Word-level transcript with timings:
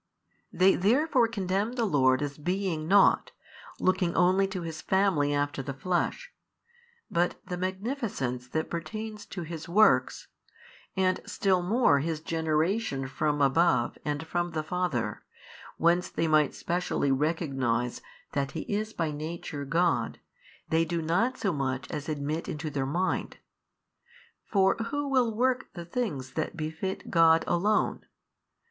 They 0.51 0.73
therefore 0.75 1.27
condemn 1.27 1.73
the 1.73 1.85
Lord 1.85 2.23
as 2.23 2.39
being 2.39 2.87
nought, 2.87 3.33
looking 3.79 4.15
only 4.15 4.47
to 4.47 4.63
His 4.63 4.81
family 4.81 5.31
after 5.31 5.61
the 5.61 5.75
flesh, 5.75 6.33
but 7.11 7.35
the 7.45 7.55
Magnificence 7.55 8.47
that 8.47 8.71
pertains 8.71 9.27
to 9.27 9.43
His 9.43 9.69
works, 9.69 10.25
and 10.97 11.19
still 11.27 11.61
more 11.61 11.99
His 11.99 12.19
Generation 12.19 13.07
from 13.07 13.43
above 13.43 13.95
and 14.03 14.25
from 14.25 14.53
the 14.53 14.63
Father, 14.63 15.21
whence 15.77 16.09
they 16.09 16.27
might 16.27 16.55
specially 16.55 17.11
recognize 17.11 18.01
that 18.31 18.53
He 18.53 18.61
is 18.61 18.93
by 18.93 19.11
Nature 19.11 19.65
God, 19.65 20.19
they 20.69 20.83
do 20.83 20.99
not 20.99 21.37
so 21.37 21.53
much 21.53 21.87
as 21.91 22.09
admit 22.09 22.49
into 22.49 22.71
their 22.71 22.87
mind. 22.87 23.37
For 24.47 24.77
who 24.77 25.09
will 25.09 25.31
work 25.31 25.71
the 25.73 25.85
things 25.85 26.33
that 26.33 26.57
befit 26.57 27.11
God 27.11 27.43
Alone? 27.45 28.07